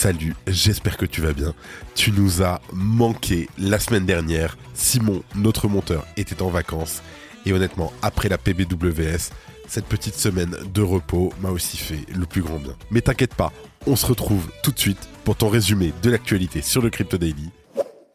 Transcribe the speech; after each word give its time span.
Salut, 0.00 0.36
j'espère 0.46 0.96
que 0.96 1.06
tu 1.06 1.20
vas 1.20 1.32
bien. 1.32 1.54
Tu 1.96 2.12
nous 2.12 2.40
as 2.44 2.60
manqué 2.72 3.48
la 3.58 3.80
semaine 3.80 4.06
dernière. 4.06 4.56
Simon, 4.72 5.24
notre 5.34 5.66
monteur, 5.66 6.06
était 6.16 6.40
en 6.40 6.50
vacances. 6.50 7.02
Et 7.44 7.52
honnêtement, 7.52 7.92
après 8.00 8.28
la 8.28 8.38
PBWS, 8.38 9.32
cette 9.66 9.86
petite 9.86 10.14
semaine 10.14 10.56
de 10.72 10.82
repos 10.82 11.32
m'a 11.40 11.50
aussi 11.50 11.76
fait 11.76 12.06
le 12.16 12.26
plus 12.26 12.42
grand 12.42 12.60
bien. 12.60 12.76
Mais 12.92 13.00
t'inquiète 13.00 13.34
pas, 13.34 13.52
on 13.88 13.96
se 13.96 14.06
retrouve 14.06 14.48
tout 14.62 14.70
de 14.70 14.78
suite 14.78 15.08
pour 15.24 15.34
ton 15.34 15.48
résumé 15.48 15.92
de 16.00 16.10
l'actualité 16.10 16.62
sur 16.62 16.80
le 16.80 16.90
Crypto 16.90 17.18
Daily. 17.18 17.50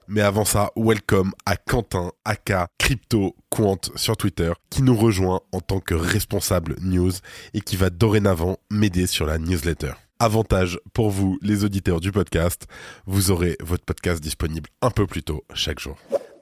Mais 0.07 0.21
avant 0.21 0.45
ça, 0.45 0.71
welcome 0.77 1.33
à 1.45 1.57
Quentin, 1.57 2.13
aka 2.23 2.69
Crypto 2.77 3.35
Quant 3.49 3.81
sur 3.97 4.15
Twitter, 4.15 4.53
qui 4.69 4.83
nous 4.83 4.95
rejoint 4.95 5.41
en 5.51 5.59
tant 5.59 5.81
que 5.81 5.95
responsable 5.95 6.77
news 6.79 7.11
et 7.53 7.59
qui 7.59 7.75
va 7.75 7.89
dorénavant 7.89 8.57
m'aider 8.71 9.05
sur 9.05 9.25
la 9.25 9.37
newsletter. 9.37 9.91
Avantage 10.23 10.79
pour 10.93 11.09
vous, 11.09 11.37
les 11.41 11.65
auditeurs 11.65 11.99
du 11.99 12.13
podcast, 12.13 12.65
vous 13.05 13.29
aurez 13.29 13.57
votre 13.59 13.83
podcast 13.83 14.23
disponible 14.23 14.69
un 14.81 14.89
peu 14.89 15.05
plus 15.05 15.21
tôt 15.21 15.43
chaque 15.53 15.79
jour. 15.79 15.97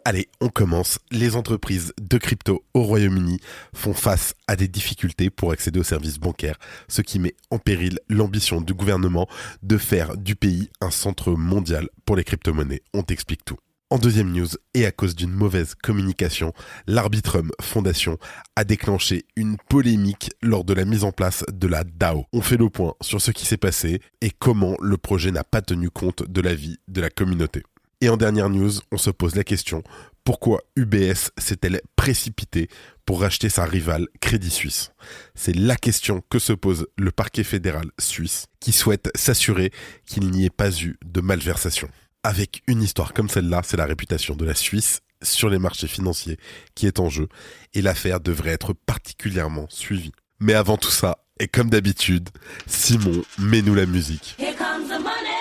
Allez, 0.06 0.30
on 0.40 0.50
commence. 0.50 1.00
Les 1.10 1.36
entreprises 1.36 1.92
de 2.00 2.20
crypto 2.20 2.64
au 2.76 2.84
Royaume-Uni 2.84 3.40
font 3.74 3.96
face 3.96 4.36
à 4.46 4.56
des 4.56 4.68
difficultés 4.68 5.32
pour 5.32 5.52
accéder 5.52 5.80
aux 5.80 5.84
services 5.84 6.20
bancaires, 6.20 6.60
ce 6.90 7.02
qui 7.02 7.18
met 7.18 7.34
en 7.50 7.58
péril 7.58 7.98
l'ambition 8.08 8.62
du 8.62 8.76
gouvernement 8.76 9.28
de 9.64 9.80
faire 9.80 10.16
du 10.16 10.36
pays 10.36 10.70
un 10.80 10.92
centre 10.92 11.32
mondial 11.32 11.90
pour 12.06 12.16
les 12.16 12.24
crypto-monnaies. 12.24 12.84
On 12.94 13.02
t'explique 13.02 13.44
tout. 13.44 13.58
En 13.92 13.98
deuxième 13.98 14.32
news, 14.32 14.48
et 14.74 14.86
à 14.86 14.94
cause 14.94 15.16
d'une 15.16 15.34
mauvaise 15.34 15.76
communication, 15.76 16.54
l'Arbitrum 16.88 17.52
Foundation 17.60 18.18
a 18.56 18.64
déclenché 18.64 19.26
une 19.36 19.58
polémique 19.68 20.32
lors 20.42 20.64
de 20.64 20.74
la 20.74 20.86
mise 20.86 21.04
en 21.04 21.12
place 21.12 21.44
de 21.52 21.68
la 21.68 21.84
DAO. 21.84 22.26
On 22.32 22.40
fait 22.40 22.56
le 22.56 22.70
point 22.70 22.94
sur 23.02 23.20
ce 23.20 23.32
qui 23.32 23.46
s'est 23.46 23.58
passé 23.58 24.00
et 24.22 24.30
comment 24.30 24.78
le 24.80 24.96
projet 24.96 25.32
n'a 25.32 25.44
pas 25.44 25.62
tenu 25.62 25.90
compte 25.90 26.24
de 26.26 26.40
l'avis 26.40 26.78
de 26.88 27.02
la 27.02 27.10
communauté. 27.10 27.64
Et 28.00 28.08
en 28.08 28.16
dernière 28.16 28.50
news, 28.50 28.72
on 28.94 28.98
se 28.98 29.10
pose 29.10 29.36
la 29.36 29.44
question, 29.44 29.84
pourquoi 30.24 30.62
UBS 30.78 31.32
s'est-elle 31.38 31.82
précipitée 31.98 32.70
pour 33.06 33.20
racheter 33.20 33.50
sa 33.50 33.66
rivale 33.66 34.08
Crédit 34.22 34.52
Suisse? 34.52 34.94
C'est 35.36 35.56
la 35.56 35.76
question 35.76 36.24
que 36.30 36.40
se 36.40 36.54
pose 36.54 36.88
le 36.98 37.12
parquet 37.12 37.44
fédéral 37.44 37.88
suisse 38.00 38.46
qui 38.62 38.72
souhaite 38.72 39.12
s'assurer 39.16 39.74
qu'il 40.06 40.32
n'y 40.32 40.46
ait 40.46 40.50
pas 40.50 40.72
eu 40.80 40.98
de 41.04 41.20
malversation 41.20 41.90
avec 42.24 42.64
une 42.68 42.82
histoire 42.82 43.14
comme 43.14 43.30
celle-là, 43.30 43.62
c'est 43.64 43.78
la 43.78 43.86
réputation 43.86 44.36
de 44.36 44.46
la 44.46 44.54
Suisse 44.54 45.02
sur 45.24 45.50
les 45.50 45.60
marchés 45.60 45.88
financiers 45.88 46.38
qui 46.76 46.88
est 46.88 47.00
en 47.00 47.10
jeu 47.10 47.28
et 47.74 47.82
l'affaire 47.82 48.20
devrait 48.20 48.52
être 48.52 48.74
particulièrement 48.74 49.68
suivie. 49.70 50.12
Mais 50.40 50.54
avant 50.54 50.78
tout 50.78 50.92
ça, 50.92 51.20
et 51.40 51.48
comme 51.48 51.70
d'habitude, 51.70 52.30
Simon, 52.68 53.24
mets-nous 53.40 53.76
la 53.76 53.86
musique. 53.86 54.36
Here 54.40 54.56
comes 54.56 54.88
the 54.88 55.02
money. 55.02 55.32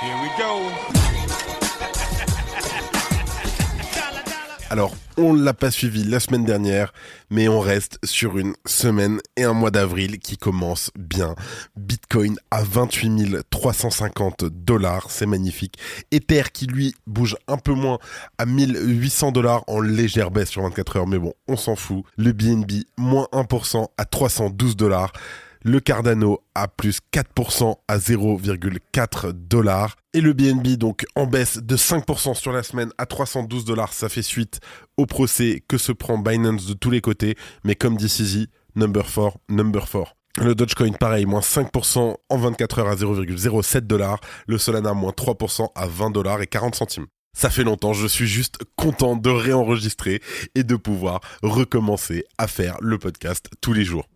Here 0.00 0.16
we 0.22 0.30
go. 0.38 1.01
Alors, 4.72 4.96
on 5.18 5.34
l'a 5.34 5.52
pas 5.52 5.70
suivi 5.70 6.02
la 6.02 6.18
semaine 6.18 6.46
dernière, 6.46 6.94
mais 7.28 7.46
on 7.46 7.60
reste 7.60 7.98
sur 8.04 8.38
une 8.38 8.54
semaine 8.64 9.20
et 9.36 9.44
un 9.44 9.52
mois 9.52 9.70
d'avril 9.70 10.18
qui 10.18 10.38
commence 10.38 10.90
bien. 10.98 11.34
Bitcoin 11.76 12.38
à 12.50 12.62
28 12.62 13.50
350 13.50 14.44
dollars, 14.44 15.10
c'est 15.10 15.26
magnifique. 15.26 15.76
Ether 16.10 16.44
qui 16.54 16.64
lui 16.64 16.94
bouge 17.06 17.36
un 17.48 17.58
peu 17.58 17.74
moins 17.74 17.98
à 18.38 18.46
1800 18.46 19.32
dollars 19.32 19.62
en 19.66 19.78
légère 19.78 20.30
baisse 20.30 20.48
sur 20.48 20.62
24 20.62 20.96
heures, 20.96 21.06
mais 21.06 21.18
bon, 21.18 21.34
on 21.48 21.58
s'en 21.58 21.76
fout. 21.76 22.06
Le 22.16 22.32
BNB 22.32 22.84
moins 22.96 23.28
1% 23.34 23.88
à 23.98 24.06
312 24.06 24.74
dollars 24.74 25.12
le 25.64 25.80
Cardano 25.80 26.40
à 26.54 26.68
plus 26.68 27.00
4% 27.12 27.76
à 27.88 27.98
0,4 27.98 29.32
dollars. 29.32 29.96
Et 30.14 30.20
le 30.20 30.32
BNB 30.32 30.76
donc 30.76 31.04
en 31.16 31.26
baisse 31.26 31.58
de 31.58 31.76
5% 31.76 32.34
sur 32.34 32.52
la 32.52 32.62
semaine 32.62 32.90
à 32.98 33.06
312 33.06 33.64
dollars. 33.64 33.92
Ça 33.92 34.08
fait 34.08 34.22
suite 34.22 34.60
au 34.96 35.06
procès 35.06 35.62
que 35.66 35.78
se 35.78 35.92
prend 35.92 36.18
Binance 36.18 36.66
de 36.66 36.74
tous 36.74 36.90
les 36.90 37.00
côtés. 37.00 37.36
Mais 37.64 37.74
comme 37.74 37.96
dit 37.96 38.08
Sizi, 38.08 38.48
number 38.76 39.04
4, 39.04 39.38
number 39.48 39.88
4. 39.90 40.14
Le 40.38 40.54
Dogecoin, 40.54 40.92
pareil, 40.92 41.26
moins 41.26 41.40
5% 41.40 42.16
en 42.28 42.36
24 42.38 42.78
heures 42.78 42.88
à 42.88 42.94
0,07 42.94 43.80
dollars. 43.80 44.20
Le 44.46 44.56
Solana, 44.56 44.94
moins 44.94 45.12
3% 45.12 45.68
à 45.74 45.86
20 45.86 46.10
dollars 46.10 46.40
et 46.40 46.46
40 46.46 46.74
centimes. 46.74 47.06
Ça 47.34 47.48
fait 47.48 47.64
longtemps, 47.64 47.94
je 47.94 48.06
suis 48.06 48.26
juste 48.26 48.58
content 48.76 49.16
de 49.16 49.30
réenregistrer 49.30 50.20
et 50.54 50.64
de 50.64 50.76
pouvoir 50.76 51.20
recommencer 51.42 52.24
à 52.36 52.46
faire 52.46 52.76
le 52.80 52.98
podcast 52.98 53.48
tous 53.62 53.72
les 53.72 53.84
jours. 53.84 54.06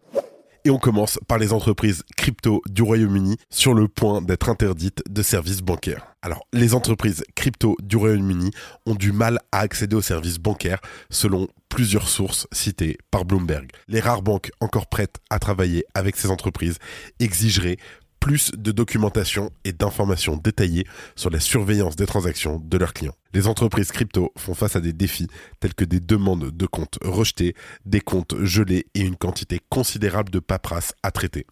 Et 0.67 0.71
on 0.71 0.81
commence 0.81 1.21
par 1.29 1.39
les 1.39 1.53
entreprises 1.53 2.03
crypto 2.17 2.61
du 2.69 2.83
Royaume-Uni 2.83 3.37
sur 3.51 3.73
le 3.73 3.87
point 3.87 4.21
d'être 4.21 4.49
interdites 4.49 5.01
de 5.09 5.23
services 5.23 5.61
bancaires. 5.61 6.17
Alors, 6.23 6.45
les 6.53 6.75
entreprises 6.75 7.23
crypto 7.37 7.77
du 7.81 7.97
Royaume-Uni 7.97 8.51
ont 8.85 8.97
du 8.97 9.13
mal 9.13 9.39
à 9.53 9.61
accéder 9.61 9.95
aux 9.95 10.03
services 10.03 10.41
bancaires 10.41 10.81
selon 11.09 11.47
plusieurs 11.69 12.09
sources 12.09 12.49
citées 12.51 12.99
par 13.13 13.25
Bloomberg. 13.25 13.71
Les 13.87 14.01
rares 14.01 14.23
banques 14.23 14.51
encore 14.61 14.89
prêtes 14.89 15.19
à 15.31 15.39
travailler 15.39 15.85
avec 15.95 16.17
ces 16.17 16.33
entreprises 16.33 16.79
exigeraient 17.21 17.77
plus 18.21 18.51
de 18.53 18.73
documentation 18.73 19.51
et 19.65 19.73
d'informations 19.73 20.37
détaillées 20.37 20.87
sur 21.15 21.31
la 21.31 21.41
surveillance 21.41 21.97
des 21.97 22.07
transactions 22.07 22.61
de 22.63 22.79
leurs 22.79 22.93
clients. 22.93 23.15
Les 23.33 23.49
entreprises 23.49 23.93
crypto 23.93 24.33
font 24.37 24.55
face 24.55 24.77
à 24.77 24.81
des 24.81 24.93
défis 24.93 25.29
tels 25.61 25.75
que 25.75 25.85
des 25.85 26.01
demandes 26.01 26.51
de 26.51 26.67
comptes 26.67 26.99
rejetés, 27.03 27.55
des 27.85 28.01
comptes 28.01 28.35
gelés 28.43 28.87
et 28.95 29.01
une 29.01 29.17
quantité 29.17 29.61
considérable 29.69 30.31
de 30.31 30.39
paperasse 30.39 30.95
à 31.03 31.11
traiter. 31.11 31.47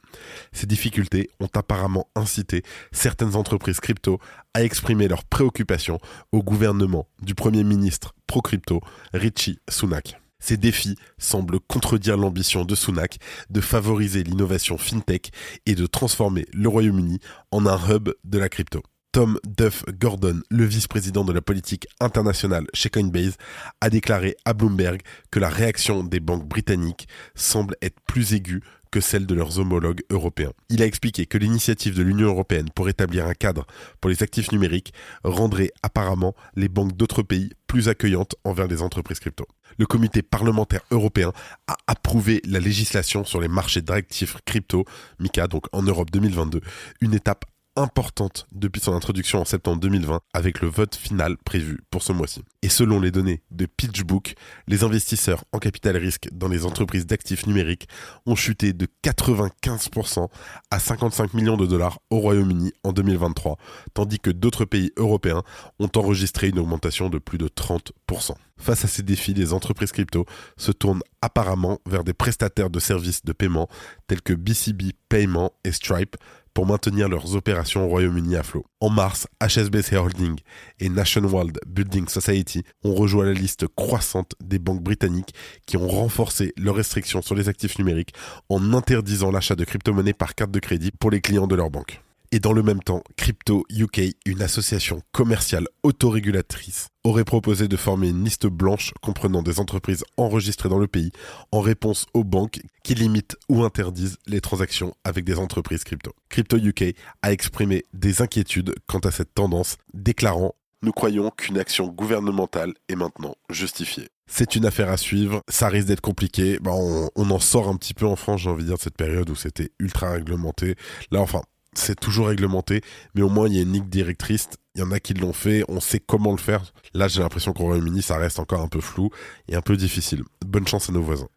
Ces 0.53 0.67
difficultés 0.67 1.29
ont 1.41 1.51
apparemment 1.55 2.09
incité 2.15 2.63
certaines 2.93 3.37
entreprises 3.37 3.81
crypto 3.81 4.19
à 4.55 4.65
exprimer 4.65 5.09
leurs 5.09 5.25
préoccupations 5.25 5.99
au 6.33 6.43
gouvernement 6.43 7.07
du 7.23 7.35
Premier 7.35 7.65
ministre 7.65 8.15
pro-crypto 8.27 8.81
Richie 9.13 9.59
Sunak. 9.69 10.24
Ces 10.45 10.59
défis 10.59 10.99
semblent 11.17 11.59
contredire 11.59 12.19
l'ambition 12.19 12.67
de 12.67 12.75
Sunak 12.75 13.17
de 13.49 13.63
favoriser 13.63 14.23
l'innovation 14.23 14.77
fintech 14.77 15.31
et 15.65 15.75
de 15.75 15.87
transformer 15.87 16.45
le 16.53 16.69
Royaume-Uni 16.69 17.19
en 17.51 17.65
un 17.65 17.79
hub 17.89 18.11
de 18.25 18.39
la 18.39 18.51
crypto. 18.51 18.83
Tom 19.15 19.39
Duff 19.47 19.85
Gordon, 20.01 20.41
le 20.51 20.65
vice-président 20.65 21.23
de 21.23 21.33
la 21.33 21.41
politique 21.41 21.87
internationale 22.01 22.67
chez 22.75 22.91
Coinbase, 22.91 23.37
a 23.81 23.89
déclaré 23.89 24.35
à 24.45 24.55
Bloomberg 24.55 25.03
que 25.31 25.39
la 25.39 25.49
réaction 25.49 26.03
des 26.03 26.19
banques 26.19 26.49
britanniques 26.49 27.07
semble 27.37 27.77
être 27.81 28.01
plus 28.09 28.35
aiguë 28.35 28.61
que 28.91 29.01
celle 29.01 29.25
de 29.27 29.37
leurs 29.37 29.61
homologues 29.61 30.03
européens. 30.11 30.51
Il 30.69 30.83
a 30.83 30.87
expliqué 30.87 31.27
que 31.27 31.39
l'initiative 31.39 31.95
de 31.95 32.03
l'Union 32.03 32.27
européenne 32.27 32.71
pour 32.75 32.89
établir 32.89 33.29
un 33.29 33.35
cadre 33.35 33.69
pour 34.01 34.11
les 34.11 34.25
actifs 34.25 34.51
numériques 34.51 34.93
rendrait 35.23 35.71
apparemment 35.85 36.35
les 36.57 36.69
banques 36.69 36.97
d'autres 36.97 37.23
pays 37.23 37.51
plus 37.69 37.89
accueillantes 37.89 38.35
envers 38.43 38.67
les 38.67 38.83
entreprises 38.83 39.21
crypto 39.21 39.47
le 39.79 39.87
comité 39.87 40.23
parlementaire 40.23 40.83
européen 40.91 41.33
a 41.67 41.77
approuvé 41.87 42.41
la 42.47 42.61
législation 42.61 43.25
sur 43.25 43.41
les 43.41 43.49
marchés 43.49 43.83
d'actifs 43.83 44.37
crypto, 44.45 44.85
MICA, 45.19 45.47
donc 45.47 45.67
en 45.73 45.83
Europe 45.83 46.11
2022, 46.11 46.61
une 47.01 47.15
étape 47.15 47.45
importante 47.77 48.47
depuis 48.53 48.81
son 48.81 48.95
introduction 48.95 49.41
en 49.41 49.45
septembre 49.45 49.81
2020 49.81 50.21
avec 50.33 50.61
le 50.61 50.69
vote 50.69 50.95
final 50.95 51.37
prévu 51.39 51.81
pour 51.91 52.03
ce 52.03 52.13
mois-ci. 52.13 52.45
Et 52.63 52.69
selon 52.69 53.01
les 53.01 53.11
données 53.11 53.43
de 53.51 53.67
PitchBook, 53.67 54.35
les 54.67 54.85
investisseurs 54.85 55.45
en 55.53 55.59
capital 55.59 55.97
risque 55.97 56.29
dans 56.33 56.49
les 56.49 56.67
entreprises 56.67 57.07
d'actifs 57.07 57.47
numériques 57.47 57.89
ont 58.27 58.37
chuté 58.37 58.73
de 58.73 58.87
95% 59.03 60.29
à 60.71 60.79
55 60.79 61.35
millions 61.35 61.57
de 61.57 61.67
dollars 61.67 61.99
au 62.11 62.19
Royaume-Uni 62.19 62.73
en 62.85 62.93
2023, 62.93 63.59
tandis 63.93 64.19
que 64.19 64.31
d'autres 64.31 64.65
pays 64.65 64.93
européens 64.97 65.43
ont 65.79 65.91
enregistré 65.97 66.49
une 66.49 66.59
augmentation 66.59 67.09
de 67.09 67.19
plus 67.19 67.39
de 67.39 67.49
30%. 67.49 68.35
Face 68.57 68.85
à 68.85 68.89
ces 68.89 69.03
défis, 69.03 69.35
les 69.35 69.53
entreprises 69.53 69.93
crypto 69.93 70.27
se 70.57 70.71
tournent 70.71 71.03
apparemment 71.21 71.81
vers 71.87 72.05
des 72.05 72.15
prestataires 72.15 72.71
de 72.71 72.79
services 72.79 73.25
de 73.25 73.33
paiement 73.33 73.69
tels 74.07 74.23
que 74.23 74.33
BCB 74.33 74.93
Payment 75.09 75.53
et 75.65 75.73
Stripe 75.73 76.17
pour 76.55 76.67
maintenir 76.67 77.09
leurs 77.09 77.35
opérations 77.35 77.85
au 77.85 77.89
Royaume-Uni 77.89 78.37
à 78.37 78.43
flot. 78.43 78.65
En 78.81 78.89
mars, 78.89 79.27
HSBC 79.43 79.97
Holding 79.97 80.39
et 80.79 80.89
Nationwide 80.89 81.59
Building 81.67 82.09
Society 82.09 82.63
ont 82.85 82.95
rejoint 82.95 83.27
la 83.27 83.33
liste 83.33 83.67
croissante 83.67 84.35
des 84.41 84.61
banques 84.61 84.83
britanniques 84.83 85.35
qui 85.67 85.77
ont 85.77 85.89
renforcé 85.89 86.53
leurs 86.57 86.77
restrictions 86.77 87.23
sur 87.23 87.35
les 87.35 87.49
actifs 87.49 87.79
numériques 87.79 88.15
en 88.49 88.73
interdisant 88.73 89.33
l'achat 89.33 89.57
de 89.57 89.65
crypto-monnaies 89.65 90.13
par 90.13 90.35
carte 90.35 90.53
de 90.53 90.61
crédit 90.61 90.93
pour 90.93 91.11
les 91.11 91.21
clients 91.21 91.49
de 91.49 91.57
leur 91.57 91.71
banque. 91.71 92.04
Et 92.35 92.41
dans 92.41 92.53
le 92.53 92.65
même 92.65 92.83
temps, 92.83 93.05
Crypto 93.17 93.65
UK, 93.71 94.17
une 94.27 94.43
association 94.43 95.03
commerciale 95.13 95.69
autorégulatrice, 95.85 96.89
aurait 97.05 97.23
proposé 97.23 97.69
de 97.69 97.77
former 97.77 98.09
une 98.09 98.25
liste 98.25 98.49
blanche 98.49 98.93
comprenant 99.01 99.41
des 99.41 99.61
entreprises 99.61 100.03
enregistrées 100.17 100.69
dans 100.69 100.81
le 100.81 100.89
pays 100.89 101.13
en 101.53 101.61
réponse 101.61 102.07
aux 102.13 102.25
banques 102.25 102.59
qui 102.83 102.97
limitent 102.97 103.37
ou 103.49 103.63
interdisent 103.63 104.19
les 104.27 104.41
transactions 104.41 104.97
avec 105.05 105.25
des 105.25 105.39
entreprises 105.39 105.85
crypto. 105.85 106.11
Crypto 106.29 106.57
UK 106.57 106.97
a 107.23 107.31
exprimé 107.31 107.85
des 107.93 108.21
inquiétudes 108.21 108.75
quant 108.89 108.99
à 108.99 109.13
cette 109.13 109.33
tendance, 109.33 109.77
déclarant 109.93 110.57
nous 110.83 110.93
croyons 110.93 111.31
qu'une 111.31 111.57
action 111.57 111.87
gouvernementale 111.87 112.75
est 112.91 112.97
maintenant 112.97 113.37
justifiée. 113.49 114.09
C'est 114.27 114.55
une 114.55 114.67
affaire 114.67 114.91
à 114.91 114.99
suivre, 114.99 115.41
ça 115.49 115.69
risque 115.69 115.87
d'être 115.87 116.03
compliqué. 116.03 116.59
Bah, 116.61 116.73
on, 116.75 117.31
en 117.31 117.39
sort 117.39 117.69
un 117.69 117.77
petit 117.77 117.95
peu 117.95 118.05
en 118.05 118.17
France, 118.17 118.43
j'ai 118.43 118.51
envie 118.51 118.65
de 118.65 118.69
dire, 118.69 118.77
de 118.77 118.83
cette 118.83 118.97
période 118.97 119.31
où 119.31 119.35
c'était 119.35 119.71
ultra 119.79 120.11
réglementé. 120.11 120.75
Là, 121.11 121.21
enfin, 121.21 121.41
c'est 121.79 121.99
toujours 121.99 122.29
réglementé, 122.29 122.83
mais 123.15 123.23
au 123.23 123.29
moins 123.29 123.49
il 123.49 123.55
y 123.55 123.59
a 123.59 123.63
une 123.63 123.73
ligne 123.73 123.89
directrice. 123.89 124.49
Il 124.75 124.81
y 124.81 124.83
en 124.85 124.91
a 124.91 124.99
qui 125.01 125.15
l'ont 125.15 125.33
fait, 125.33 125.65
on 125.69 125.81
sait 125.81 126.01
comment 126.01 126.33
le 126.33 126.39
faire. 126.39 126.63
Là, 126.95 127.07
j'ai 127.07 127.21
l'impression 127.21 127.53
qu'au 127.53 127.65
Royaume-Uni, 127.65 128.03
ça 128.03 128.17
reste 128.17 128.41
encore 128.41 128.61
un 128.61 128.69
peu 128.69 128.81
flou 128.81 129.11
et 129.49 129.55
un 129.55 129.61
peu 129.61 129.77
difficile. 129.77 130.25
Bonne 130.45 130.67
chance 130.67 130.89
à 130.89 130.93
nos 130.93 131.03
voisins. 131.03 131.29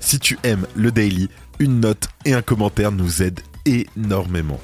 Si 0.00 0.18
tu 0.18 0.38
aimes 0.42 0.66
le 0.74 0.90
daily, 0.90 1.28
une 1.58 1.80
note 1.80 2.08
et 2.24 2.32
un 2.32 2.42
commentaire 2.42 2.92
nous 2.92 3.22
aident 3.22 3.40
énormément. 3.64 4.60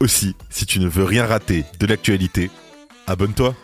Aussi, 0.00 0.36
si 0.50 0.66
tu 0.66 0.80
ne 0.80 0.88
veux 0.88 1.04
rien 1.04 1.26
rater 1.26 1.64
de 1.78 1.86
l'actualité, 1.86 2.50
abonne-toi. 3.06 3.54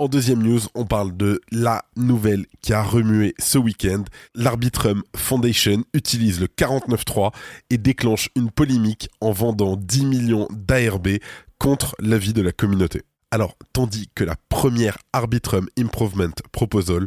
En 0.00 0.08
deuxième 0.08 0.42
news, 0.42 0.60
on 0.74 0.86
parle 0.86 1.14
de 1.14 1.42
la 1.52 1.84
nouvelle 1.94 2.46
qui 2.62 2.72
a 2.72 2.82
remué 2.82 3.34
ce 3.38 3.58
week-end. 3.58 4.02
L'Arbitrum 4.34 5.02
Foundation 5.14 5.84
utilise 5.92 6.40
le 6.40 6.46
49.3 6.46 7.34
et 7.68 7.76
déclenche 7.76 8.30
une 8.34 8.50
polémique 8.50 9.10
en 9.20 9.32
vendant 9.32 9.76
10 9.76 10.06
millions 10.06 10.48
d'ARB 10.52 11.18
contre 11.58 11.94
l'avis 11.98 12.32
de 12.32 12.40
la 12.40 12.50
communauté. 12.50 13.02
Alors, 13.30 13.58
tandis 13.74 14.08
que 14.14 14.24
la 14.24 14.36
première 14.48 14.96
Arbitrum 15.12 15.68
Improvement 15.78 16.32
Proposal, 16.50 17.06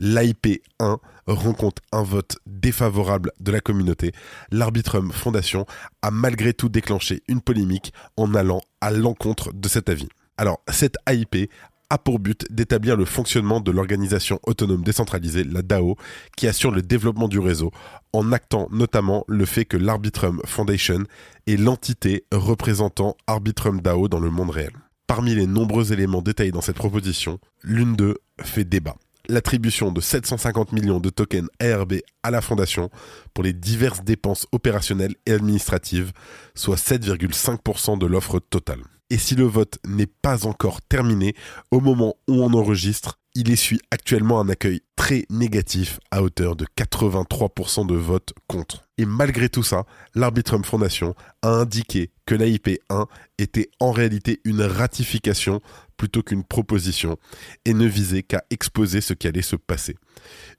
l'IP1, 0.00 0.98
rencontre 1.28 1.80
un 1.92 2.02
vote 2.02 2.38
défavorable 2.46 3.30
de 3.38 3.52
la 3.52 3.60
communauté, 3.60 4.10
l'Arbitrum 4.50 5.12
Foundation 5.12 5.64
a 6.02 6.10
malgré 6.10 6.54
tout 6.54 6.68
déclenché 6.68 7.22
une 7.28 7.40
polémique 7.40 7.92
en 8.16 8.34
allant 8.34 8.62
à 8.80 8.90
l'encontre 8.90 9.52
de 9.52 9.68
cet 9.68 9.88
avis. 9.88 10.08
Alors, 10.38 10.60
cette 10.68 10.96
AIP 11.06 11.50
a 11.92 11.98
pour 11.98 12.18
but 12.18 12.46
d'établir 12.50 12.96
le 12.96 13.04
fonctionnement 13.04 13.60
de 13.60 13.70
l'organisation 13.70 14.40
autonome 14.46 14.82
décentralisée, 14.82 15.44
la 15.44 15.60
DAO, 15.60 15.96
qui 16.38 16.48
assure 16.48 16.70
le 16.70 16.80
développement 16.80 17.28
du 17.28 17.38
réseau, 17.38 17.70
en 18.14 18.32
actant 18.32 18.66
notamment 18.70 19.24
le 19.28 19.44
fait 19.44 19.66
que 19.66 19.76
l'Arbitrum 19.76 20.40
Foundation 20.46 21.04
est 21.46 21.58
l'entité 21.58 22.24
représentant 22.32 23.14
Arbitrum 23.26 23.82
DAO 23.82 24.08
dans 24.08 24.20
le 24.20 24.30
monde 24.30 24.48
réel. 24.48 24.72
Parmi 25.06 25.34
les 25.34 25.46
nombreux 25.46 25.92
éléments 25.92 26.22
détaillés 26.22 26.50
dans 26.50 26.62
cette 26.62 26.76
proposition, 26.76 27.38
l'une 27.62 27.94
d'eux 27.94 28.16
fait 28.40 28.64
débat. 28.64 28.96
L'attribution 29.28 29.92
de 29.92 30.00
750 30.00 30.72
millions 30.72 30.98
de 30.98 31.10
tokens 31.10 31.50
ARB 31.60 31.96
à 32.22 32.30
la 32.30 32.40
fondation 32.40 32.88
pour 33.34 33.44
les 33.44 33.52
diverses 33.52 34.02
dépenses 34.02 34.46
opérationnelles 34.52 35.14
et 35.26 35.32
administratives, 35.32 36.12
soit 36.54 36.76
7,5% 36.76 37.98
de 37.98 38.06
l'offre 38.06 38.38
totale. 38.38 38.80
Et 39.12 39.18
si 39.18 39.34
le 39.34 39.44
vote 39.44 39.78
n'est 39.86 40.06
pas 40.06 40.46
encore 40.46 40.80
terminé, 40.80 41.34
au 41.70 41.80
moment 41.80 42.14
où 42.28 42.42
on 42.42 42.54
enregistre, 42.54 43.18
il 43.34 43.50
essuie 43.50 43.78
actuellement 43.90 44.40
un 44.40 44.48
accueil 44.48 44.80
très 44.96 45.26
négatif 45.28 46.00
à 46.10 46.22
hauteur 46.22 46.56
de 46.56 46.64
83% 46.78 47.86
de 47.86 47.94
votes 47.94 48.32
contre. 48.46 48.88
Et 48.96 49.04
malgré 49.04 49.50
tout 49.50 49.62
ça, 49.62 49.84
l'Arbitrum 50.14 50.64
Foundation 50.64 51.14
a 51.42 51.50
indiqué 51.50 52.10
que 52.24 52.34
l'AIP 52.34 52.80
1 52.88 53.06
était 53.36 53.68
en 53.80 53.92
réalité 53.92 54.40
une 54.46 54.62
ratification 54.62 55.60
plutôt 55.98 56.22
qu'une 56.22 56.42
proposition 56.42 57.18
et 57.66 57.74
ne 57.74 57.86
visait 57.86 58.22
qu'à 58.22 58.42
exposer 58.48 59.02
ce 59.02 59.12
qui 59.12 59.28
allait 59.28 59.42
se 59.42 59.56
passer. 59.56 59.94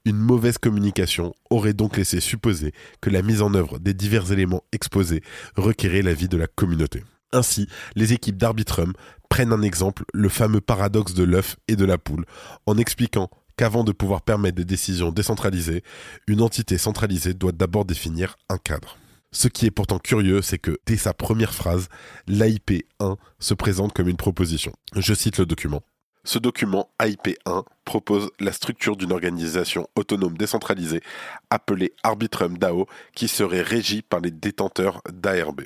Une 0.04 0.16
mauvaise 0.16 0.58
communication 0.58 1.34
aurait 1.50 1.74
donc 1.74 1.96
laissé 1.96 2.20
supposer 2.20 2.72
que 3.00 3.10
la 3.10 3.22
mise 3.22 3.42
en 3.42 3.52
œuvre 3.54 3.80
des 3.80 3.94
divers 3.94 4.30
éléments 4.30 4.62
exposés 4.70 5.24
requérait 5.56 6.02
l'avis 6.02 6.28
de 6.28 6.36
la 6.36 6.46
communauté. 6.46 7.02
Ainsi, 7.34 7.66
les 7.96 8.12
équipes 8.12 8.36
d'Arbitrum 8.36 8.92
prennent 9.28 9.52
un 9.52 9.62
exemple, 9.62 10.04
le 10.14 10.28
fameux 10.28 10.60
paradoxe 10.60 11.14
de 11.14 11.24
l'œuf 11.24 11.56
et 11.66 11.74
de 11.74 11.84
la 11.84 11.98
poule, 11.98 12.26
en 12.64 12.78
expliquant 12.78 13.28
qu'avant 13.56 13.82
de 13.82 13.90
pouvoir 13.90 14.22
permettre 14.22 14.56
des 14.56 14.64
décisions 14.64 15.10
décentralisées, 15.10 15.82
une 16.28 16.42
entité 16.42 16.78
centralisée 16.78 17.34
doit 17.34 17.50
d'abord 17.50 17.84
définir 17.84 18.36
un 18.48 18.56
cadre. 18.56 18.98
Ce 19.32 19.48
qui 19.48 19.66
est 19.66 19.72
pourtant 19.72 19.98
curieux, 19.98 20.42
c'est 20.42 20.58
que 20.58 20.78
dès 20.86 20.96
sa 20.96 21.12
première 21.12 21.52
phrase, 21.52 21.88
l'AIP 22.28 22.86
1 23.00 23.16
se 23.40 23.54
présente 23.54 23.92
comme 23.92 24.08
une 24.08 24.16
proposition. 24.16 24.72
Je 24.94 25.12
cite 25.12 25.38
le 25.38 25.46
document. 25.46 25.82
Ce 26.22 26.38
document 26.38 26.88
AIP 27.02 27.36
1 27.46 27.64
propose 27.84 28.30
la 28.38 28.52
structure 28.52 28.96
d'une 28.96 29.12
organisation 29.12 29.88
autonome 29.96 30.38
décentralisée 30.38 31.02
appelée 31.50 31.92
Arbitrum 32.04 32.58
DAO 32.58 32.86
qui 33.16 33.26
serait 33.26 33.60
régie 33.60 34.02
par 34.02 34.20
les 34.20 34.30
détenteurs 34.30 35.02
d'ARB. 35.12 35.62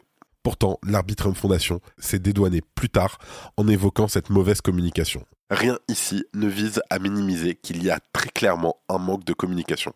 Pourtant, 0.49 0.79
l'Arbitrum 0.83 1.35
Foundation 1.35 1.83
s'est 1.99 2.21
dédouané 2.21 2.63
plus 2.75 2.89
tard 2.89 3.19
en 3.59 3.69
évoquant 3.69 4.09
cette 4.09 4.31
mauvaise 4.31 4.63
communication. 4.63 5.23
Rien 5.51 5.79
ici 5.89 6.25
ne 6.33 6.47
vise 6.49 6.81
à 6.89 6.99
minimiser 6.99 7.55
qu'il 7.55 7.85
y 7.85 7.91
a 7.91 8.01
très 8.15 8.31
clairement 8.31 8.77
un 8.89 8.97
manque 8.97 9.27
de 9.27 9.35
communication. 9.35 9.93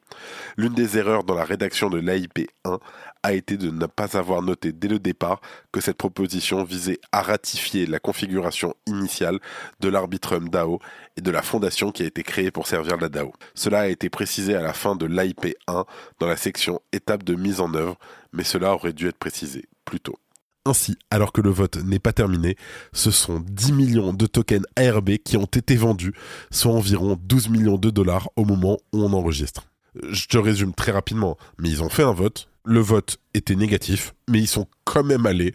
L'une 0.58 0.75
des 0.75 0.99
erreurs 0.99 1.25
dans 1.25 1.34
la 1.34 1.44
rédaction 1.44 1.88
de 1.88 1.99
l'AIP 1.99 2.50
1 2.66 2.78
a 3.22 3.32
été 3.32 3.56
de 3.56 3.70
ne 3.70 3.87
pas 3.87 4.19
avoir 4.19 4.43
noté 4.43 4.72
dès 4.72 4.88
le 4.88 4.99
départ 4.99 5.40
que 5.72 5.81
cette 5.81 5.96
proposition 5.96 6.64
visait 6.64 7.00
à 7.12 7.22
ratifier 7.22 7.87
la 7.87 7.98
configuration 7.98 8.75
initiale 8.84 9.38
de 9.81 9.88
l'Arbitrum 9.88 10.50
DAO 10.50 10.81
et 11.16 11.22
de 11.22 11.31
la 11.31 11.40
fondation 11.40 11.93
qui 11.93 12.02
a 12.02 12.06
été 12.06 12.22
créée 12.22 12.50
pour 12.50 12.66
servir 12.66 12.98
la 12.98 13.08
DAO. 13.08 13.32
Cela 13.55 13.81
a 13.81 13.87
été 13.87 14.10
précisé 14.10 14.55
à 14.55 14.60
la 14.60 14.75
fin 14.75 14.96
de 14.96 15.06
l'AIP 15.06 15.56
1 15.66 15.87
dans 16.20 16.26
la 16.26 16.37
section 16.37 16.82
étape 16.93 17.22
de 17.22 17.37
mise 17.37 17.60
en 17.60 17.72
œuvre, 17.72 17.96
mais 18.34 18.44
cela 18.44 18.75
aurait 18.75 18.93
dû 18.93 19.08
être 19.08 19.19
précisé 19.19 19.64
plus 19.87 20.00
tôt. 20.00 20.19
Ainsi, 20.64 20.97
alors 21.11 21.32
que 21.32 21.41
le 21.41 21.50
vote 21.50 21.76
n'est 21.79 21.99
pas 21.99 22.12
terminé, 22.12 22.56
ce 22.93 23.11
sont 23.11 23.41
10 23.41 23.73
millions 23.73 24.12
de 24.12 24.26
tokens 24.26 24.64
ARB 24.76 25.17
qui 25.25 25.37
ont 25.37 25.44
été 25.44 25.75
vendus, 25.75 26.12
soit 26.53 26.73
environ 26.73 27.19
12 27.20 27.49
millions 27.49 27.79
de 27.79 27.91
dollars 27.91 28.29
au 28.37 28.44
moment 28.44 28.79
où 28.93 29.03
on 29.03 29.12
enregistre. 29.12 29.64
Je 30.11 30.26
te 30.26 30.38
résume 30.38 30.73
très 30.73 30.93
rapidement, 30.93 31.37
mais 31.59 31.69
ils 31.69 31.82
ont 31.82 31.88
fait 31.88 32.05
un 32.05 32.12
vote, 32.12 32.49
le 32.64 32.79
vote 32.79 33.19
était 33.35 33.56
négatif, 33.56 34.14
mais 34.29 34.38
ils 34.38 34.49
sont 34.49 34.69
quand 34.85 35.03
même 35.03 35.26
allés 35.26 35.53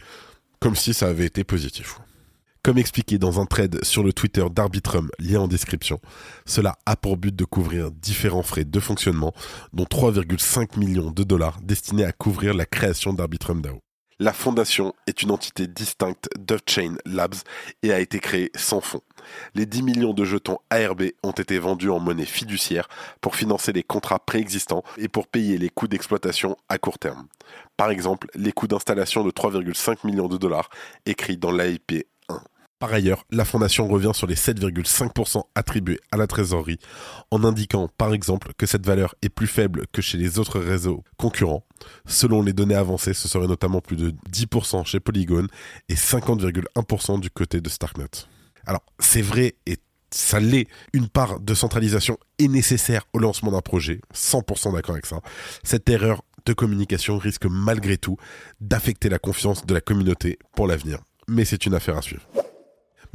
comme 0.60 0.76
si 0.76 0.94
ça 0.94 1.08
avait 1.08 1.26
été 1.26 1.46
positif. 1.46 2.00
Comme 2.62 2.78
expliqué 2.78 3.18
dans 3.18 3.40
un 3.40 3.46
trade 3.46 3.82
sur 3.86 4.04
le 4.04 4.12
Twitter 4.12 4.46
d'Arbitrum, 4.52 5.10
lien 5.20 5.40
en 5.40 5.48
description, 5.48 6.02
cela 6.46 6.76
a 6.86 6.98
pour 6.98 7.16
but 7.16 7.34
de 7.34 7.46
couvrir 7.46 7.92
différents 7.92 8.44
frais 8.44 8.66
de 8.66 8.80
fonctionnement, 8.82 9.34
dont 9.72 9.86
3,5 9.86 10.78
millions 10.78 11.12
de 11.12 11.24
dollars 11.24 11.62
destinés 11.62 12.04
à 12.04 12.12
couvrir 12.12 12.54
la 12.54 12.66
création 12.66 13.14
d'Arbitrum 13.14 13.62
DAO. 13.62 13.80
La 14.20 14.34
fondation 14.34 14.96
est 15.06 15.22
une 15.22 15.30
entité 15.30 15.68
distincte 15.68 16.28
d'Upchain 16.40 16.96
Labs 17.06 17.36
et 17.84 17.94
a 17.94 18.00
été 18.00 18.20
créée 18.20 18.52
sans 18.56 18.82
fonds. 18.82 19.04
Les 19.54 19.68
10 19.68 19.84
millions 19.84 20.14
de 20.14 20.26
jetons 20.26 20.58
ARB 20.72 21.04
ont 21.22 21.34
été 21.34 21.60
vendus 21.60 21.92
en 21.92 22.00
monnaie 22.00 22.26
fiduciaire 22.26 22.88
pour 23.22 23.36
financer 23.36 23.74
les 23.74 23.84
contrats 23.84 24.18
préexistants 24.18 24.84
et 24.98 25.08
pour 25.08 25.28
payer 25.28 25.60
les 25.60 25.70
coûts 25.70 25.88
d'exploitation 25.88 26.58
à 26.68 26.80
court 26.80 26.98
terme. 26.98 27.28
Par 27.78 27.92
exemple, 27.92 28.28
les 28.34 28.52
coûts 28.52 28.66
d'installation 28.66 29.24
de 29.24 29.30
3,5 29.30 29.98
millions 30.04 30.28
de 30.28 30.38
dollars 30.38 30.72
écrits 31.06 31.38
dans 31.38 31.52
l'AIP 31.52 32.08
par 32.80 32.94
ailleurs, 32.94 33.26
la 33.32 33.46
fondation 33.46 33.88
revient 33.88 34.12
sur 34.14 34.28
les 34.28 34.36
7,5% 34.36 35.44
attribués 35.56 36.00
à 36.12 36.18
la 36.18 36.28
trésorerie 36.28 36.80
en 37.32 37.44
indiquant 37.44 37.90
par 37.98 38.14
exemple 38.14 38.52
que 38.58 38.66
cette 38.66 38.86
valeur 38.86 39.16
est 39.22 39.30
plus 39.30 39.48
faible 39.48 39.86
que 39.92 40.02
chez 40.02 40.18
les 40.18 40.38
autres 40.38 40.60
réseaux 40.60 41.04
concurrents. 41.18 41.64
Selon 42.06 42.44
les 42.44 42.54
données 42.54 42.76
avancées, 42.76 43.14
ce 43.14 43.28
serait 43.28 43.48
notamment 43.48 43.82
plus 43.82 43.96
de 43.96 44.14
10% 44.32 44.86
chez 44.86 45.00
Polygon 45.00 45.48
et 45.90 45.96
50,1% 45.96 47.20
du 47.20 47.32
côté 47.32 47.62
de 47.62 47.70
Starknet. 47.70 48.10
Alors, 48.66 48.84
c'est 49.00 49.22
vrai 49.22 49.56
et 49.66 49.78
ça 50.12 50.40
l'est, 50.40 50.68
une 50.94 51.10
part 51.10 51.40
de 51.40 51.54
centralisation 51.54 52.18
est 52.40 52.48
nécessaire 52.48 53.04
au 53.14 53.20
lancement 53.20 53.52
d'un 53.52 53.62
projet, 53.62 54.00
100% 54.14 54.74
d'accord 54.74 54.94
avec 54.94 55.06
ça. 55.06 55.20
Cette 55.64 55.90
erreur 55.90 56.24
de 56.46 56.54
communication 56.54 57.18
risque 57.18 57.46
malgré 57.46 57.98
tout 57.98 58.18
d'affecter 58.62 59.10
la 59.10 59.20
confiance 59.20 59.66
de 59.66 59.74
la 59.74 59.82
communauté 59.82 60.40
pour 60.56 60.68
l'avenir. 60.68 61.00
Mais 61.28 61.44
c'est 61.44 61.66
une 61.66 61.74
affaire 61.74 61.98
à 61.98 62.02
suivre. 62.02 62.24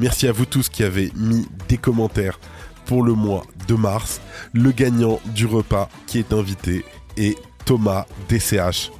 Merci 0.02 0.26
à 0.26 0.32
vous 0.32 0.46
tous 0.46 0.68
qui 0.68 0.82
avez 0.82 1.12
mis 1.14 1.46
des 1.68 1.78
commentaires 1.78 2.40
pour 2.86 3.04
le 3.04 3.12
mois 3.12 3.44
de 3.68 3.74
mars. 3.74 4.20
Le 4.52 4.72
gagnant 4.72 5.20
du 5.26 5.46
repas 5.46 5.88
qui 6.08 6.18
est 6.18 6.32
invité 6.32 6.84
est 7.16 7.38
Thomas 7.66 8.06
DCH. 8.28 8.90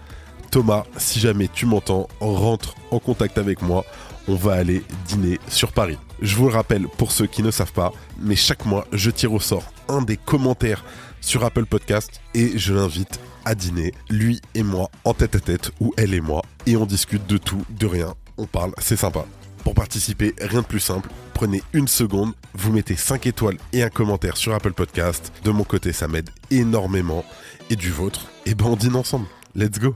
Thomas, 0.53 0.85
si 0.99 1.19
jamais 1.19 1.49
tu 1.53 1.67
m'entends, 1.67 2.07
rentre 2.21 2.77
en 2.93 3.01
contact 3.01 3.37
avec 3.37 3.63
moi. 3.63 3.85
On 4.29 4.37
va 4.37 4.53
aller 4.53 4.85
dîner 5.09 5.41
sur 5.49 5.73
Paris. 5.73 5.99
Je 6.21 6.37
vous 6.37 6.47
le 6.47 6.55
rappelle 6.55 6.87
pour 6.87 7.11
ceux 7.11 7.27
qui 7.27 7.43
ne 7.43 7.51
savent 7.51 7.73
pas, 7.73 7.93
mais 8.21 8.37
chaque 8.37 8.65
mois, 8.65 8.87
je 8.93 9.11
tire 9.11 9.33
au 9.33 9.41
sort 9.41 9.73
un 9.89 10.03
des 10.03 10.17
commentaires 10.17 10.85
sur 11.21 11.45
Apple 11.45 11.67
Podcast 11.67 12.21
et 12.33 12.57
je 12.57 12.75
l'invite 12.75 13.19
à 13.45 13.57
dîner, 13.57 13.93
lui 14.09 14.41
et 14.55 14.63
moi, 14.63 14.89
en 15.03 15.15
tête 15.15 15.35
à 15.35 15.41
tête, 15.41 15.73
ou 15.81 15.93
elle 15.97 16.15
et 16.15 16.21
moi, 16.21 16.43
et 16.67 16.77
on 16.77 16.87
discute 16.87 17.27
de 17.27 17.39
tout, 17.39 17.65
de 17.71 17.87
rien 17.87 18.15
on 18.39 18.47
parle, 18.47 18.73
c'est 18.79 18.97
sympa. 18.97 19.25
Pour 19.65 19.75
participer, 19.75 20.35
rien 20.41 20.63
de 20.63 20.67
plus 20.67 20.81
simple, 20.81 21.09
prenez 21.35 21.63
une 21.73 21.87
seconde, 21.87 22.33
vous 22.55 22.73
mettez 22.73 22.97
5 22.97 23.27
étoiles 23.27 23.59
et 23.73 23.85
un 23.85 23.91
commentaire 23.91 24.37
sur 24.37 24.53
Apple 24.55 24.73
Podcast. 24.73 25.33
De 25.45 25.53
mon 25.53 25.63
côté, 25.63 25.93
ça 25.93 26.09
m'aide 26.09 26.31
énormément. 26.51 27.25
Et 27.71 27.77
du 27.77 27.91
vôtre, 27.91 28.27
et 28.45 28.55
ben 28.55 28.67
on 28.67 28.77
dîne 28.77 28.97
ensemble. 28.97 29.27
Let's 29.55 29.79
go 29.79 29.95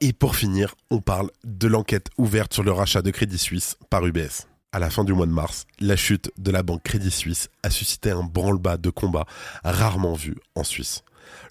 Et 0.00 0.12
pour 0.12 0.36
finir, 0.36 0.76
on 0.90 1.00
parle 1.00 1.30
de 1.44 1.66
l'enquête 1.66 2.08
ouverte 2.16 2.54
sur 2.54 2.62
le 2.62 2.70
rachat 2.70 3.02
de 3.02 3.10
Crédit 3.10 3.38
Suisse 3.38 3.76
par 3.90 4.06
UBS. 4.06 4.46
À 4.72 4.78
la 4.78 4.88
fin 4.88 5.02
du 5.02 5.12
mois 5.12 5.26
de 5.26 5.32
mars, 5.32 5.66
la 5.80 5.96
chute 5.96 6.30
de 6.38 6.50
la 6.52 6.62
banque 6.62 6.82
Crédit 6.84 7.10
Suisse 7.10 7.48
a 7.64 7.70
suscité 7.70 8.12
un 8.12 8.22
branle-bas 8.22 8.76
de 8.76 8.90
combat 8.90 9.26
rarement 9.64 10.14
vu 10.14 10.36
en 10.54 10.62
Suisse. 10.62 11.02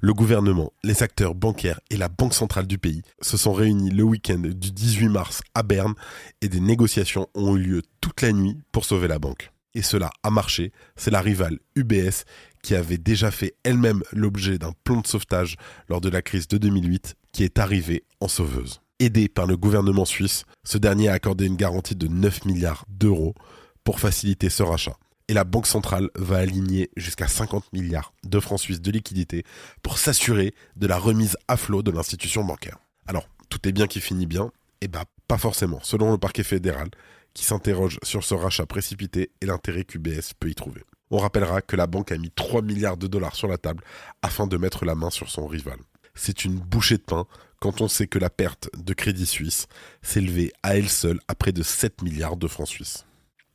Le 0.02 0.14
gouvernement, 0.14 0.74
les 0.84 1.04
acteurs 1.04 1.36
bancaires 1.36 1.80
et 1.90 1.98
la 1.98 2.10
Banque 2.10 2.34
centrale 2.34 2.68
du 2.68 2.78
pays 2.78 3.02
se 3.22 3.38
sont 3.38 3.54
réunis 3.54 3.90
le 3.90 4.04
week-end 4.04 4.40
du 4.40 4.72
18 4.72 5.10
mars 5.10 5.42
à 5.54 5.64
Berne 5.64 5.94
et 6.42 6.50
des 6.50 6.60
négociations 6.60 7.28
ont 7.34 7.56
eu 7.56 7.62
lieu 7.62 7.82
toute 8.02 8.22
la 8.22 8.32
nuit 8.32 8.58
pour 8.72 8.86
sauver 8.86 9.08
la 9.08 9.20
banque. 9.20 9.52
Et 9.74 9.82
cela 9.82 10.10
a 10.24 10.30
marché, 10.30 10.72
c'est 10.96 11.12
la 11.12 11.22
rivale 11.22 11.60
UBS 11.76 12.24
qui 12.64 12.76
avait 12.76 12.98
déjà 12.98 13.32
fait 13.32 13.56
elle-même 13.64 14.04
l'objet 14.12 14.58
d'un 14.58 14.72
plan 14.84 15.02
de 15.02 15.08
sauvetage 15.08 15.58
lors 15.90 16.02
de 16.02 16.10
la 16.10 16.22
crise 16.22 16.48
de 16.48 16.58
2008 16.58 17.16
qui 17.32 17.44
est 17.44 17.60
arrivée 17.60 18.04
en 18.22 18.28
sauveuse. 18.28 18.82
Aidé 19.00 19.28
par 19.28 19.46
le 19.46 19.58
gouvernement 19.58 20.06
suisse, 20.06 20.46
ce 20.64 20.78
dernier 20.78 21.10
a 21.10 21.14
accordé 21.14 21.46
une 21.46 21.58
garantie 21.58 21.96
de 21.96 22.08
9 22.08 22.46
milliards 22.46 22.86
d'euros 22.88 23.36
pour 23.84 24.00
faciliter 24.00 24.50
ce 24.50 24.64
rachat 24.64 24.98
et 25.28 25.34
la 25.34 25.44
Banque 25.44 25.68
centrale 25.68 26.10
va 26.16 26.38
aligner 26.38 26.90
jusqu'à 26.96 27.28
50 27.28 27.74
milliards 27.74 28.14
de 28.24 28.40
francs 28.40 28.60
suisses 28.60 28.82
de 28.82 28.92
liquidités 28.92 29.44
pour 29.82 29.98
s'assurer 29.98 30.54
de 30.76 30.88
la 30.88 30.98
remise 30.98 31.38
à 31.48 31.58
flot 31.58 31.82
de 31.82 31.92
l'institution 31.92 32.44
bancaire. 32.44 32.78
Alors, 33.08 33.28
tout 33.50 33.68
est 33.68 33.72
bien 33.72 33.88
qui 33.88 34.02
finit 34.02 34.28
bien 34.28 34.52
Eh 34.82 34.88
bien, 34.88 35.04
pas 35.28 35.38
forcément, 35.38 35.80
selon 35.84 36.12
le 36.12 36.18
parquet 36.18 36.44
fédéral, 36.44 36.90
qui 37.34 37.44
s'interroge 37.44 38.00
sur 38.04 38.24
ce 38.24 38.34
rachat 38.34 38.66
précipité 38.66 39.32
et 39.42 39.46
l'intérêt 39.46 39.84
qu'UBS 39.84 40.34
peut 40.40 40.50
y 40.50 40.56
trouver. 40.56 40.84
On 41.12 41.18
rappellera 41.18 41.62
que 41.62 41.76
la 41.76 41.88
banque 41.88 42.12
a 42.12 42.18
mis 42.18 42.32
3 42.32 42.62
milliards 42.62 42.98
de 42.98 43.08
dollars 43.08 43.36
sur 43.36 43.48
la 43.48 43.58
table 43.58 43.84
afin 44.22 44.48
de 44.48 44.58
mettre 44.58 44.86
la 44.86 44.96
main 44.96 45.10
sur 45.10 45.30
son 45.30 45.46
rival. 45.46 45.78
C'est 46.16 46.46
une 46.46 46.56
bouchée 46.56 46.98
de 46.98 47.04
pain 47.04 47.28
quand 47.60 47.82
on 47.82 47.88
sait 47.88 48.08
que 48.08 48.20
la 48.20 48.30
perte 48.30 48.70
de 48.78 48.94
Crédit 48.94 49.26
Suisse 49.26 49.68
s'élevait 50.02 50.52
à 50.64 50.78
elle 50.78 50.90
seule 50.90 51.20
à 51.28 51.36
près 51.36 51.52
de 51.52 51.62
7 51.62 52.02
milliards 52.02 52.38
de 52.38 52.48
francs 52.48 52.68
suisses. 52.68 53.06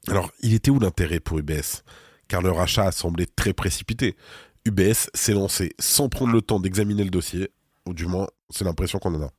Alors, 0.09 0.30
il 0.40 0.54
était 0.54 0.71
où 0.71 0.78
l'intérêt 0.78 1.21
pour 1.21 1.38
UBS 1.38 1.83
Car 2.28 2.42
le 2.42 2.50
rachat 2.50 2.87
a 2.87 2.92
semblé 2.92 3.26
très 3.26 3.52
précipité. 3.52 4.16
UBS 4.64 5.11
s'est 5.14 5.33
lancé 5.33 5.75
sans 5.78 6.09
prendre 6.09 6.33
le 6.33 6.42
temps 6.42 6.61
d'examiner 6.61 7.04
le 7.04 7.11
dossier, 7.11 7.50
ou 7.87 7.95
du 7.95 8.07
moins, 8.07 8.26
c'est 8.50 8.64
l'impression 8.64 8.99
qu'on 8.99 9.14
en 9.14 9.23
a. 9.23 9.30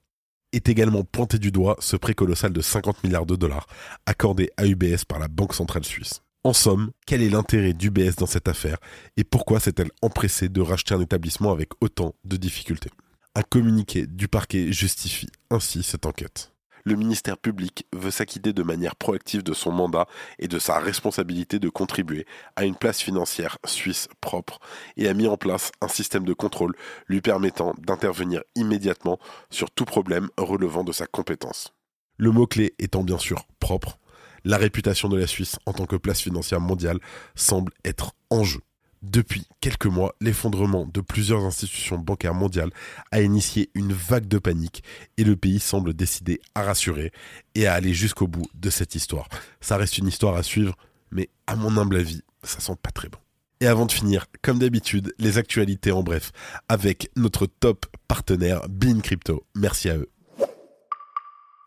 Est 0.54 0.68
également 0.68 1.04
pointé 1.04 1.40
du 1.40 1.52
doigt 1.52 1.78
ce 1.80 1.96
prêt 1.96 2.14
colossal 2.14 2.52
de 2.52 2.62
50 2.62 3.04
milliards 3.04 3.26
de 3.26 3.36
dollars 3.36 3.68
accordé 4.06 4.50
à 4.58 4.66
UBS 4.66 5.06
par 5.08 5.20
la 5.20 5.28
Banque 5.28 5.54
centrale 5.54 5.86
suisse. 5.86 6.22
En 6.44 6.54
somme, 6.54 6.92
quel 7.06 7.22
est 7.22 7.30
l'intérêt 7.30 7.74
d'UBS 7.74 8.16
dans 8.18 8.26
cette 8.26 8.48
affaire 8.48 8.78
et 9.16 9.24
pourquoi 9.24 9.60
s'est-elle 9.60 9.92
empressée 10.02 10.50
de 10.50 10.60
racheter 10.60 10.96
un 10.96 11.00
établissement 11.00 11.52
avec 11.52 11.70
autant 11.82 12.16
de 12.26 12.36
difficultés? 12.36 12.90
Un 13.36 13.44
communiqué 13.44 14.08
du 14.08 14.28
parquet 14.28 14.74
justifie 14.74 15.30
ainsi 15.52 15.84
cette 15.84 16.06
enquête 16.06 16.51
le 16.84 16.96
ministère 16.96 17.38
public 17.38 17.86
veut 17.94 18.12
s'acquitter 18.12 18.54
de 18.54 18.64
manière 18.64 18.96
proactive 18.96 19.44
de 19.44 19.54
son 19.54 19.72
mandat 19.72 20.08
et 20.40 20.48
de 20.48 20.60
sa 20.60 20.80
responsabilité 20.80 21.60
de 21.60 21.70
contribuer 21.70 22.26
à 22.56 22.66
une 22.66 22.76
place 22.76 23.02
financière 23.02 23.58
suisse 23.66 24.08
propre 24.20 24.60
et 24.98 25.08
a 25.08 25.14
mis 25.14 25.28
en 25.28 25.38
place 25.38 25.72
un 25.82 25.88
système 25.88 26.26
de 26.26 26.34
contrôle 26.34 26.76
lui 27.08 27.22
permettant 27.22 27.74
d'intervenir 27.80 28.42
immédiatement 28.56 29.20
sur 29.50 29.72
tout 29.72 29.86
problème 29.86 30.30
relevant 30.38 30.84
de 30.84 30.92
sa 30.92 31.08
compétence. 31.08 31.74
Le 32.18 32.32
mot-clé 32.32 32.74
étant 32.78 33.04
bien 33.04 33.18
sûr 33.18 33.46
propre, 33.60 33.98
la 34.44 34.58
réputation 34.58 35.10
de 35.10 35.18
la 35.18 35.28
Suisse 35.28 35.58
en 35.66 35.74
tant 35.74 35.86
que 35.86 35.96
place 35.96 36.22
financière 36.22 36.62
mondiale 36.62 37.00
semble 37.36 37.72
être 37.86 38.14
en 38.30 38.44
jeu. 38.44 38.60
Depuis 39.02 39.48
quelques 39.62 39.88
mois, 39.88 40.14
l'effondrement 40.22 40.86
de 40.86 41.02
plusieurs 41.02 41.44
institutions 41.44 41.98
bancaires 41.98 42.36
mondiales 42.36 42.70
a 43.12 43.22
initié 43.22 43.72
une 43.74 43.94
vague 43.94 44.28
de 44.28 44.38
panique 44.38 44.84
et 45.18 45.24
le 45.24 45.36
pays 45.36 45.60
semble 45.60 45.96
décidé 45.96 46.40
à 46.54 46.62
rassurer 46.62 47.12
et 47.56 47.66
à 47.66 47.74
aller 47.74 47.96
jusqu'au 47.96 48.28
bout 48.28 48.46
de 48.54 48.70
cette 48.70 48.94
histoire. 48.94 49.28
Ça 49.60 49.78
reste 49.78 49.98
une 49.98 50.08
histoire 50.08 50.36
à 50.36 50.44
suivre, 50.44 50.78
mais 51.10 51.30
à 51.48 51.56
mon 51.56 51.78
humble 51.78 51.96
avis, 51.96 52.22
ça 52.44 52.60
sent 52.60 52.76
pas 52.82 52.92
très 52.92 53.10
bon. 53.10 53.18
Et 53.60 53.68
avant 53.68 53.88
de 53.88 53.92
finir, 53.92 54.28
comme 54.44 54.60
d'habitude, 54.60 55.14
les 55.18 55.40
actualités 55.40 55.92
en 55.92 56.04
bref, 56.04 56.32
avec 56.70 57.10
notre 57.16 57.48
top 57.48 57.88
partenaire 58.08 58.62
Bean 58.70 59.00
Crypto. 59.00 59.46
Merci 59.56 59.90
à 59.90 59.98
eux. 59.98 60.10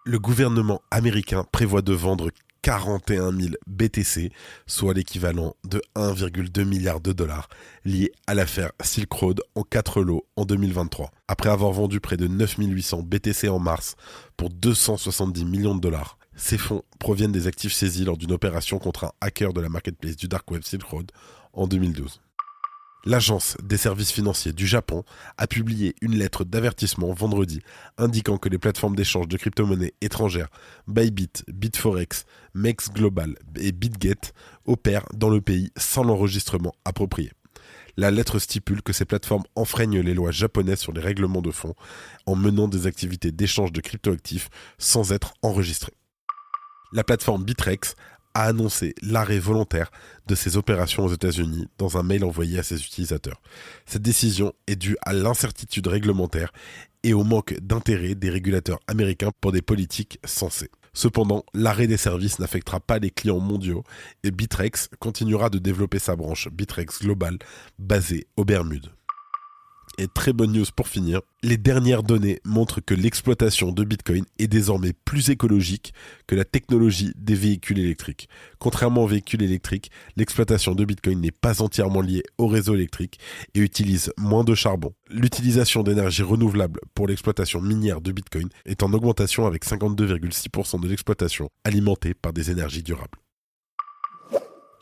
Le 0.06 0.18
gouvernement 0.18 0.82
américain 0.90 1.44
prévoit 1.50 1.82
de 1.82 1.94
vendre 1.94 2.30
41 2.64 3.30
000 3.38 3.54
BTC, 3.66 4.32
soit 4.66 4.94
l'équivalent 4.94 5.54
de 5.64 5.82
1,2 5.96 6.64
milliard 6.64 6.98
de 7.02 7.12
dollars, 7.12 7.50
liés 7.84 8.10
à 8.26 8.32
l'affaire 8.32 8.72
Silk 8.82 9.12
Road 9.12 9.42
en 9.54 9.64
4 9.64 10.00
lots 10.00 10.24
en 10.36 10.46
2023. 10.46 11.10
Après 11.28 11.50
avoir 11.50 11.72
vendu 11.72 12.00
près 12.00 12.16
de 12.16 12.26
9 12.26 12.56
800 12.56 13.02
BTC 13.02 13.50
en 13.50 13.58
mars 13.58 13.96
pour 14.38 14.48
270 14.48 15.44
millions 15.44 15.74
de 15.74 15.80
dollars, 15.80 16.16
ces 16.36 16.56
fonds 16.56 16.84
proviennent 16.98 17.32
des 17.32 17.46
actifs 17.46 17.74
saisis 17.74 18.06
lors 18.06 18.16
d'une 18.16 18.32
opération 18.32 18.78
contre 18.78 19.04
un 19.04 19.12
hacker 19.20 19.52
de 19.52 19.60
la 19.60 19.68
marketplace 19.68 20.16
du 20.16 20.26
dark 20.26 20.50
web 20.50 20.62
Silk 20.62 20.84
Road 20.84 21.12
en 21.52 21.66
2012 21.66 22.22
l'Agence 23.04 23.56
des 23.62 23.76
services 23.76 24.12
financiers 24.12 24.52
du 24.52 24.66
Japon 24.66 25.04
a 25.36 25.46
publié 25.46 25.94
une 26.00 26.16
lettre 26.16 26.44
d'avertissement 26.44 27.12
vendredi 27.12 27.60
indiquant 27.98 28.38
que 28.38 28.48
les 28.48 28.58
plateformes 28.58 28.96
d'échange 28.96 29.28
de 29.28 29.36
crypto-monnaies 29.36 29.94
étrangères 30.00 30.48
Bybit, 30.88 31.44
Bitforex, 31.48 32.24
Mex 32.54 32.90
Global 32.90 33.34
et 33.56 33.72
BitGet 33.72 34.32
opèrent 34.64 35.06
dans 35.14 35.30
le 35.30 35.40
pays 35.40 35.70
sans 35.76 36.04
l'enregistrement 36.04 36.74
approprié. 36.84 37.32
La 37.96 38.10
lettre 38.10 38.38
stipule 38.38 38.82
que 38.82 38.92
ces 38.92 39.04
plateformes 39.04 39.44
enfreignent 39.54 40.00
les 40.00 40.14
lois 40.14 40.32
japonaises 40.32 40.80
sur 40.80 40.92
les 40.92 41.00
règlements 41.00 41.42
de 41.42 41.52
fonds 41.52 41.74
en 42.26 42.34
menant 42.34 42.66
des 42.66 42.86
activités 42.86 43.30
d'échange 43.30 43.72
de 43.72 43.80
cryptoactifs 43.80 44.48
sans 44.78 45.12
être 45.12 45.34
enregistrées. 45.42 45.94
La 46.92 47.04
plateforme 47.04 47.44
Bitrex 47.44 47.94
a 48.34 48.44
annoncé 48.44 48.94
l'arrêt 49.02 49.38
volontaire 49.38 49.90
de 50.26 50.34
ses 50.34 50.56
opérations 50.56 51.04
aux 51.04 51.12
États-Unis 51.12 51.68
dans 51.78 51.96
un 51.96 52.02
mail 52.02 52.24
envoyé 52.24 52.58
à 52.58 52.62
ses 52.62 52.82
utilisateurs. 52.82 53.40
Cette 53.86 54.02
décision 54.02 54.52
est 54.66 54.76
due 54.76 54.96
à 55.02 55.12
l'incertitude 55.12 55.86
réglementaire 55.86 56.52
et 57.02 57.14
au 57.14 57.22
manque 57.22 57.54
d'intérêt 57.60 58.14
des 58.14 58.30
régulateurs 58.30 58.80
américains 58.86 59.30
pour 59.40 59.52
des 59.52 59.62
politiques 59.62 60.18
sensées. 60.24 60.70
Cependant, 60.94 61.44
l'arrêt 61.54 61.88
des 61.88 61.96
services 61.96 62.38
n'affectera 62.38 62.80
pas 62.80 62.98
les 62.98 63.10
clients 63.10 63.40
mondiaux 63.40 63.82
et 64.22 64.30
Bitrex 64.30 64.88
continuera 65.00 65.50
de 65.50 65.58
développer 65.58 65.98
sa 65.98 66.14
branche 66.14 66.48
Bitrex 66.48 67.00
Global 67.00 67.38
basée 67.78 68.28
aux 68.36 68.44
Bermudes. 68.44 68.90
Et 69.96 70.08
très 70.08 70.32
bonne 70.32 70.52
news 70.52 70.64
pour 70.74 70.88
finir, 70.88 71.20
les 71.42 71.56
dernières 71.56 72.02
données 72.02 72.40
montrent 72.44 72.80
que 72.80 72.94
l'exploitation 72.94 73.70
de 73.70 73.84
Bitcoin 73.84 74.24
est 74.38 74.48
désormais 74.48 74.92
plus 74.92 75.30
écologique 75.30 75.94
que 76.26 76.34
la 76.34 76.44
technologie 76.44 77.12
des 77.16 77.34
véhicules 77.34 77.78
électriques. 77.78 78.28
Contrairement 78.58 79.04
aux 79.04 79.06
véhicules 79.06 79.42
électriques, 79.42 79.90
l'exploitation 80.16 80.74
de 80.74 80.84
Bitcoin 80.84 81.20
n'est 81.20 81.30
pas 81.30 81.62
entièrement 81.62 82.00
liée 82.00 82.24
au 82.38 82.48
réseau 82.48 82.74
électrique 82.74 83.20
et 83.54 83.60
utilise 83.60 84.12
moins 84.18 84.42
de 84.42 84.54
charbon. 84.54 84.92
L'utilisation 85.10 85.82
d'énergie 85.84 86.22
renouvelable 86.22 86.80
pour 86.94 87.06
l'exploitation 87.06 87.60
minière 87.60 88.00
de 88.00 88.10
Bitcoin 88.10 88.48
est 88.64 88.82
en 88.82 88.92
augmentation 88.92 89.46
avec 89.46 89.64
52,6% 89.64 90.80
de 90.80 90.88
l'exploitation 90.88 91.50
alimentée 91.62 92.14
par 92.14 92.32
des 92.32 92.50
énergies 92.50 92.82
durables. 92.82 93.18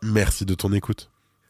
Merci 0.02 0.46
de 0.46 0.54
ton 0.54 0.72
écoute. 0.72 1.10